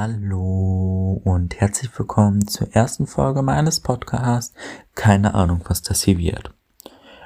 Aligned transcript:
Hallo 0.00 1.20
und 1.24 1.58
herzlich 1.58 1.90
willkommen 1.98 2.46
zur 2.46 2.72
ersten 2.72 3.08
Folge 3.08 3.42
meines 3.42 3.80
Podcasts. 3.80 4.54
Keine 4.94 5.34
Ahnung, 5.34 5.64
was 5.66 5.82
das 5.82 6.04
hier 6.04 6.18
wird. 6.18 6.54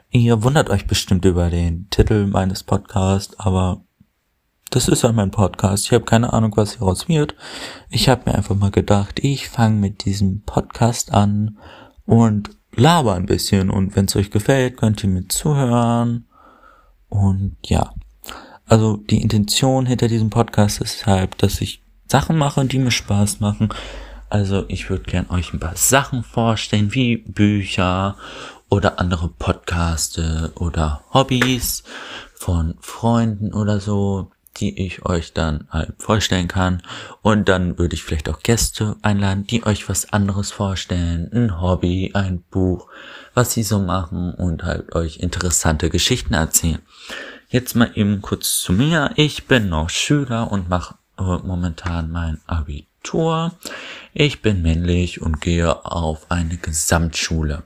Ihr 0.08 0.42
wundert 0.42 0.70
euch 0.70 0.86
bestimmt 0.86 1.26
über 1.26 1.50
den 1.50 1.90
Titel 1.90 2.26
meines 2.26 2.62
Podcasts, 2.62 3.38
aber 3.38 3.84
das 4.70 4.88
ist 4.88 5.02
ja 5.02 5.12
mein 5.12 5.30
Podcast. 5.30 5.84
Ich 5.84 5.92
habe 5.92 6.06
keine 6.06 6.32
Ahnung, 6.32 6.56
was 6.56 6.78
hieraus 6.78 7.08
wird. 7.08 7.34
Ich 7.90 8.08
habe 8.08 8.22
mir 8.24 8.36
einfach 8.36 8.56
mal 8.56 8.70
gedacht, 8.70 9.22
ich 9.22 9.50
fange 9.50 9.76
mit 9.76 10.06
diesem 10.06 10.40
Podcast 10.40 11.12
an 11.12 11.58
und 12.06 12.56
laber 12.74 13.16
ein 13.16 13.26
bisschen. 13.26 13.68
Und 13.68 13.96
wenn 13.96 14.06
es 14.06 14.16
euch 14.16 14.30
gefällt, 14.30 14.78
könnt 14.78 15.04
ihr 15.04 15.10
mir 15.10 15.28
zuhören. 15.28 16.26
Und 17.10 17.58
ja, 17.66 17.92
also 18.64 18.96
die 18.96 19.20
Intention 19.20 19.84
hinter 19.84 20.08
diesem 20.08 20.30
Podcast 20.30 20.80
ist 20.80 21.04
halt, 21.04 21.42
dass 21.42 21.60
ich 21.60 21.82
Sachen 22.12 22.36
mache, 22.36 22.66
die 22.66 22.78
mir 22.78 22.90
Spaß 22.90 23.40
machen. 23.40 23.70
Also 24.28 24.66
ich 24.68 24.90
würde 24.90 25.04
gern 25.04 25.30
euch 25.30 25.54
ein 25.54 25.60
paar 25.60 25.76
Sachen 25.76 26.22
vorstellen, 26.22 26.92
wie 26.92 27.16
Bücher 27.16 28.16
oder 28.68 29.00
andere 29.00 29.30
Podcaste 29.30 30.52
oder 30.56 31.02
Hobbys 31.14 31.84
von 32.34 32.74
Freunden 32.82 33.54
oder 33.54 33.80
so, 33.80 34.30
die 34.58 34.84
ich 34.84 35.06
euch 35.06 35.32
dann 35.32 35.66
halt 35.70 35.94
vorstellen 35.96 36.48
kann. 36.48 36.82
Und 37.22 37.48
dann 37.48 37.78
würde 37.78 37.94
ich 37.94 38.02
vielleicht 38.02 38.28
auch 38.28 38.40
Gäste 38.40 38.96
einladen, 39.00 39.46
die 39.46 39.64
euch 39.64 39.88
was 39.88 40.12
anderes 40.12 40.52
vorstellen. 40.52 41.30
Ein 41.32 41.62
Hobby, 41.62 42.10
ein 42.12 42.42
Buch, 42.50 42.88
was 43.32 43.52
sie 43.52 43.62
so 43.62 43.78
machen 43.78 44.34
und 44.34 44.64
halt 44.64 44.94
euch 44.94 45.16
interessante 45.16 45.88
Geschichten 45.88 46.34
erzählen. 46.34 46.82
Jetzt 47.48 47.74
mal 47.74 47.90
eben 47.94 48.20
kurz 48.20 48.58
zu 48.58 48.74
mir. 48.74 49.12
Ich 49.16 49.46
bin 49.46 49.70
noch 49.70 49.88
Schüler 49.88 50.52
und 50.52 50.68
mache 50.68 50.96
momentan 51.16 52.10
mein 52.10 52.40
Abitur. 52.46 53.52
Ich 54.12 54.42
bin 54.42 54.62
männlich 54.62 55.20
und 55.22 55.40
gehe 55.40 55.84
auf 55.84 56.30
eine 56.30 56.56
Gesamtschule. 56.56 57.64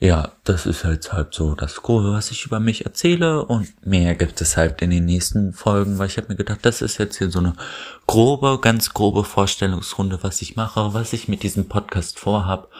Ja, 0.00 0.32
das 0.42 0.66
ist 0.66 0.84
halt 0.84 1.12
halt 1.12 1.32
so 1.32 1.54
das 1.54 1.82
Grobe, 1.82 2.12
was 2.12 2.30
ich 2.30 2.44
über 2.44 2.60
mich 2.60 2.84
erzähle 2.84 3.44
und 3.44 3.86
mehr 3.86 4.14
gibt 4.14 4.40
es 4.40 4.56
halt 4.56 4.82
in 4.82 4.90
den 4.90 5.06
nächsten 5.06 5.54
Folgen, 5.54 5.98
weil 5.98 6.08
ich 6.08 6.18
habe 6.18 6.28
mir 6.28 6.36
gedacht, 6.36 6.58
das 6.62 6.82
ist 6.82 6.98
jetzt 6.98 7.16
hier 7.16 7.30
so 7.30 7.38
eine 7.38 7.54
grobe, 8.06 8.58
ganz 8.60 8.92
grobe 8.92 9.24
Vorstellungsrunde, 9.24 10.18
was 10.22 10.42
ich 10.42 10.56
mache, 10.56 10.92
was 10.92 11.12
ich 11.12 11.28
mit 11.28 11.42
diesem 11.42 11.68
Podcast 11.68 12.18
vorhab 12.18 12.70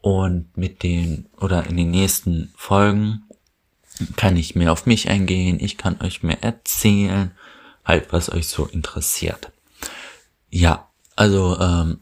und 0.00 0.56
mit 0.56 0.82
den 0.82 1.26
oder 1.40 1.64
in 1.66 1.76
den 1.76 1.90
nächsten 1.90 2.52
Folgen 2.56 3.22
kann 4.16 4.36
ich 4.36 4.56
mehr 4.56 4.72
auf 4.72 4.86
mich 4.86 5.08
eingehen, 5.08 5.58
ich 5.60 5.78
kann 5.78 6.00
euch 6.00 6.22
mehr 6.24 6.42
erzählen 6.42 7.30
halt, 7.84 8.12
was 8.12 8.30
euch 8.30 8.48
so 8.48 8.66
interessiert. 8.66 9.52
Ja, 10.50 10.88
also 11.16 11.58
ähm, 11.60 12.00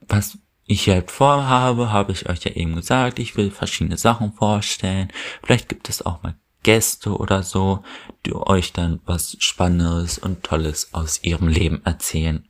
was 0.00 0.38
ich 0.66 0.88
halt 0.88 1.10
vorhabe, 1.10 1.92
habe 1.92 2.12
ich 2.12 2.28
euch 2.28 2.44
ja 2.44 2.52
eben 2.52 2.76
gesagt, 2.76 3.18
ich 3.18 3.36
will 3.36 3.50
verschiedene 3.50 3.96
Sachen 3.96 4.32
vorstellen. 4.32 5.12
Vielleicht 5.42 5.68
gibt 5.68 5.88
es 5.88 6.04
auch 6.04 6.22
mal 6.22 6.34
Gäste 6.62 7.16
oder 7.16 7.42
so, 7.42 7.82
die 8.24 8.34
euch 8.34 8.72
dann 8.72 9.00
was 9.04 9.36
Spannendes 9.40 10.18
und 10.18 10.44
Tolles 10.44 10.94
aus 10.94 11.22
ihrem 11.22 11.48
Leben 11.48 11.82
erzählen 11.84 12.46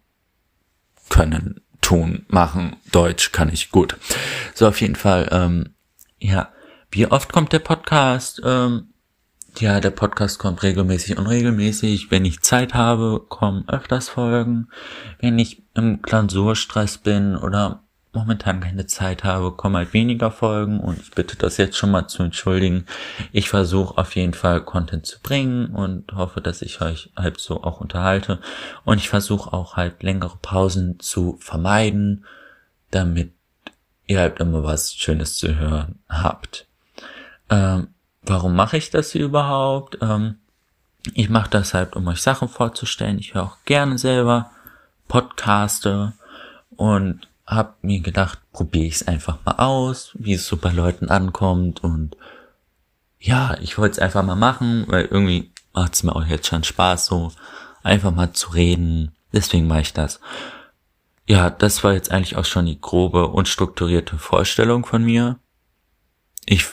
können, 1.09 1.61
tun, 1.81 2.27
machen. 2.29 2.77
Deutsch 2.91 3.33
kann 3.33 3.53
ich 3.53 3.70
gut. 3.70 3.97
So, 4.55 4.69
auf 4.69 4.81
jeden 4.81 4.97
Fall, 4.97 5.29
ähm, 5.33 5.75
ja, 6.19 6.53
wie 6.91 7.07
oft 7.07 7.33
kommt 7.33 7.53
der 7.53 7.59
Podcast? 7.59 8.41
Ähm, 8.45 8.92
ja, 9.59 9.81
der 9.81 9.91
Podcast 9.91 10.39
kommt 10.39 10.62
regelmäßig 10.62 11.19
und 11.19 11.27
regelmäßig. 11.27 12.11
Wenn 12.11 12.25
ich 12.25 12.41
Zeit 12.43 12.75
habe, 12.75 13.25
kommen 13.29 13.69
öfters 13.69 14.09
Folgen. 14.09 14.69
Wenn 15.21 15.39
ich 15.39 15.62
im 15.75 16.03
Klausurstress 16.03 16.98
bin 16.98 17.37
oder 17.37 17.83
momentan 18.13 18.61
keine 18.61 18.87
Zeit 18.87 19.25
habe, 19.25 19.53
kommen 19.53 19.77
halt 19.77 19.92
weniger 19.95 20.30
Folgen 20.30 20.80
und 20.80 21.01
ich 21.01 21.11
bitte 21.13 21.36
das 21.36 21.57
jetzt 21.57 21.77
schon 21.77 21.91
mal 21.91 22.08
zu 22.08 22.23
entschuldigen. 22.23 22.85
Ich 23.33 23.48
versuche 23.48 23.97
auf 23.97 24.14
jeden 24.14 24.35
Fall 24.35 24.61
Content 24.63 25.07
zu 25.07 25.20
bringen 25.20 25.67
und 25.69 26.13
hoffe, 26.13 26.41
dass 26.41 26.63
ich 26.63 26.80
euch 26.80 27.11
halt 27.17 27.41
so 27.41 27.63
auch 27.63 27.80
unterhalte. 27.80 28.39
Und 28.85 28.98
ich 28.98 29.09
versuche 29.09 29.53
auch 29.53 29.77
halt 29.77 30.03
längere 30.03 30.36
Pausen 30.42 31.01
zu 31.01 31.39
vermeiden, 31.41 32.24
damit 32.91 33.33
ihr 34.07 34.20
halt 34.20 34.41
immer 34.41 34.63
was 34.63 34.95
Schönes 34.95 35.36
zu 35.39 35.57
hören 35.57 36.01
habt. 36.09 36.67
Ähm, 37.48 37.89
warum 38.33 38.57
mache 38.57 38.79
ich 38.79 38.91
das 38.91 39.15
überhaupt? 39.15 39.98
Ähm, 40.01 40.37
ich 41.15 41.29
mache 41.29 41.51
das 41.51 41.75
halt, 41.75 41.95
um 41.95 42.07
euch 42.09 42.23
Sachen 42.23 42.48
vorzustellen. 42.48 43.19
Ich 43.19 43.35
höre 43.35 43.45
auch 43.45 43.57
gerne 43.67 43.98
selber 43.98 44.51
Podcaste 45.07 46.15
und 46.77 47.29
habe 47.47 47.75
mir 47.83 48.01
gedacht, 48.01 48.39
probiere 48.53 48.87
ich 48.87 48.95
es 48.95 49.09
einfach 49.09 49.39
mal 49.45 49.57
aus, 49.57 50.13
wie 50.15 50.33
es 50.33 50.47
so 50.47 50.57
bei 50.57 50.71
Leuten 50.71 51.11
ankommt 51.11 51.85
und 51.85 52.17
ja, 53.19 53.57
ich 53.61 53.79
wollte 53.79 53.92
es 53.92 53.98
einfach 53.98 54.25
mal 54.25 54.37
machen, 54.37 54.85
weil 54.89 55.05
irgendwie 55.05 55.53
macht 55.75 55.95
es 55.95 56.03
mir 56.03 56.17
auch 56.17 56.25
jetzt 56.25 56.47
schon 56.47 56.65
Spaß, 56.65 57.07
so 57.07 57.33
einfach 57.83 58.11
mal 58.11 58.33
zu 58.33 58.51
reden. 58.51 59.13
Deswegen 59.33 59.67
mache 59.67 59.83
ich 59.83 59.92
das. 59.92 60.21
Ja, 61.29 61.51
das 61.51 61.85
war 61.85 61.92
jetzt 61.92 62.11
eigentlich 62.11 62.37
auch 62.37 62.45
schon 62.45 62.67
die 62.67 62.81
grobe 62.81 63.29
und 63.29 63.48
strukturierte 63.48 64.19
Vorstellung 64.19 64.85
von 64.85 65.05
mir. 65.05 65.39
Ich 66.47 66.67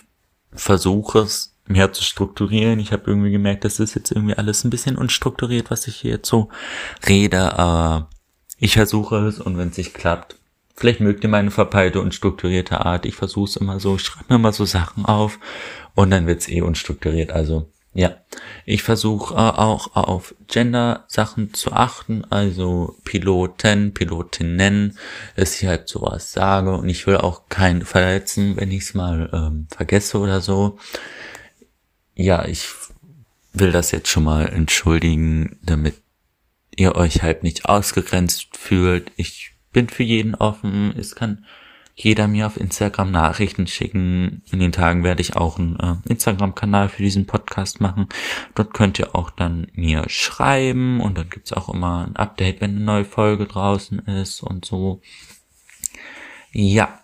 versuche 0.52 1.20
es 1.20 1.49
mehr 1.70 1.94
zu 1.94 2.04
strukturieren. 2.04 2.80
Ich 2.80 2.92
habe 2.92 3.04
irgendwie 3.06 3.32
gemerkt, 3.32 3.64
das 3.64 3.80
ist 3.80 3.96
jetzt 3.96 4.12
irgendwie 4.12 4.36
alles 4.36 4.64
ein 4.64 4.70
bisschen 4.70 4.98
unstrukturiert, 4.98 5.72
was 5.72 5.88
ich 5.88 5.96
hier 5.98 6.12
jetzt 6.12 6.28
so 6.28 6.50
rede, 7.08 7.58
aber 7.58 8.10
ich 8.58 8.74
versuche 8.74 9.28
es 9.28 9.40
und 9.40 9.58
wenn 9.58 9.70
es 9.70 9.78
nicht 9.78 9.94
klappt, 9.94 10.36
vielleicht 10.76 11.00
mögt 11.00 11.24
ihr 11.24 11.30
meine 11.30 11.52
verpeilte 11.52 12.02
und 12.02 12.14
strukturierte 12.14 12.86
Art. 12.86 13.06
Ich 13.06 13.16
versuche 13.16 13.50
es 13.50 13.56
immer 13.56 13.80
so, 13.80 13.96
ich 13.96 14.02
schreibe 14.02 14.34
mir 14.34 14.40
mal 14.40 14.54
so 14.54 14.66
Sachen 14.66 15.06
auf 15.06 15.40
und 15.96 16.10
dann 16.12 16.28
wird's 16.28 16.50
eh 16.50 16.62
unstrukturiert. 16.62 17.32
Also 17.32 17.70
ja, 17.94 18.16
ich 18.66 18.84
versuche 18.84 19.34
äh, 19.34 19.38
auch 19.38 19.96
auf 19.96 20.36
Gender-Sachen 20.48 21.54
zu 21.54 21.72
achten, 21.72 22.24
also 22.30 22.96
Piloten, 23.04 23.94
Pilotinnen, 23.94 24.98
dass 25.36 25.60
ich 25.62 25.68
halt 25.68 25.90
sowas 25.90 26.32
sage 26.32 26.76
und 26.76 26.88
ich 26.88 27.08
will 27.08 27.18
auch 27.18 27.50
keinen 27.50 27.84
verletzen, 27.84 28.58
wenn 28.58 28.72
ich 28.72 28.84
es 28.84 28.94
mal 28.94 29.30
ähm, 29.34 29.68
vergesse 29.70 30.20
oder 30.20 30.40
so. 30.40 30.78
Ja, 32.22 32.44
ich 32.44 32.68
will 33.54 33.72
das 33.72 33.92
jetzt 33.92 34.10
schon 34.10 34.26
mal 34.26 34.50
entschuldigen, 34.50 35.58
damit 35.64 36.02
ihr 36.76 36.96
euch 36.96 37.22
halt 37.22 37.44
nicht 37.44 37.64
ausgegrenzt 37.64 38.58
fühlt. 38.58 39.14
Ich 39.16 39.54
bin 39.72 39.88
für 39.88 40.04
jeden 40.04 40.36
offen, 40.36 40.94
es 40.98 41.16
kann 41.16 41.46
jeder 41.96 42.28
mir 42.28 42.46
auf 42.46 42.58
Instagram 42.58 43.12
Nachrichten 43.12 43.68
schicken. 43.68 44.44
In 44.52 44.60
den 44.60 44.74
Tagen 44.74 45.06
werde 45.06 45.22
ich 45.22 45.38
auch 45.38 45.60
einen 45.60 45.80
äh, 45.80 45.96
Instagram-Kanal 46.10 46.90
für 46.90 47.04
diesen 47.04 47.26
Podcast 47.26 47.80
machen. 47.80 48.10
Dort 48.54 48.74
könnt 48.74 49.00
ihr 49.00 49.16
auch 49.16 49.30
dann 49.30 49.68
mir 49.72 50.04
schreiben 50.10 51.00
und 51.00 51.18
dann 51.18 51.30
gibt's 51.30 51.54
auch 51.54 51.70
immer 51.70 52.06
ein 52.06 52.18
Update, 52.18 52.60
wenn 52.60 52.72
eine 52.72 52.82
neue 52.82 53.06
Folge 53.06 53.46
draußen 53.46 54.00
ist 54.00 54.44
und 54.44 54.66
so. 54.66 55.02
Ja, 56.52 57.00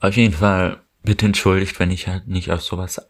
auf 0.00 0.18
jeden 0.18 0.34
Fall 0.34 0.82
bitte 1.02 1.24
entschuldigt, 1.24 1.80
wenn 1.80 1.90
ich 1.90 2.08
halt 2.08 2.28
nicht 2.28 2.50
auf 2.50 2.60
sowas 2.60 3.09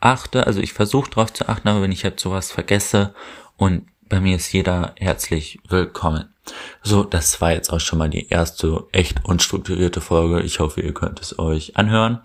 achte. 0.00 0.46
Also 0.46 0.60
ich 0.60 0.72
versuche 0.72 1.10
drauf 1.10 1.32
zu 1.32 1.48
achten, 1.48 1.68
aber 1.68 1.82
wenn 1.82 1.92
ich 1.92 2.04
halt 2.04 2.20
sowas 2.20 2.50
vergesse 2.52 3.14
und 3.56 3.86
bei 4.08 4.20
mir 4.20 4.36
ist 4.36 4.52
jeder 4.52 4.94
herzlich 4.98 5.60
willkommen. 5.68 6.34
So, 6.82 7.04
das 7.04 7.40
war 7.40 7.52
jetzt 7.52 7.72
auch 7.72 7.80
schon 7.80 7.98
mal 7.98 8.10
die 8.10 8.28
erste 8.28 8.86
echt 8.92 9.24
unstrukturierte 9.24 10.00
Folge. 10.00 10.42
Ich 10.42 10.58
hoffe, 10.58 10.80
ihr 10.80 10.92
könnt 10.92 11.20
es 11.20 11.38
euch 11.38 11.76
anhören. 11.76 12.20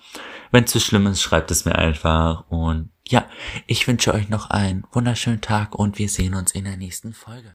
Wenn 0.52 0.64
es 0.64 0.72
zu 0.72 0.80
schlimm 0.80 1.06
ist, 1.08 1.22
schreibt 1.22 1.52
es 1.52 1.66
mir 1.66 1.76
einfach. 1.76 2.46
Und 2.50 2.90
ja, 3.08 3.26
ich 3.68 3.88
wünsche 3.88 4.14
euch 4.14 4.30
noch 4.30 4.50
einen 4.50 4.86
wunderschönen 4.92 5.42
Tag 5.42 5.76
und 5.76 6.00
wir 6.00 6.10
sehen 6.10 6.34
uns 6.34 6.54
in 6.54 6.64
der 6.64 6.78
nächsten 6.78 7.14
Folge. 7.14 7.52